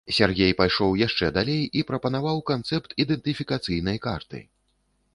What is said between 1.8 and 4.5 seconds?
і прапанаваў канцэпт ідэнтыфікацыйнай карты.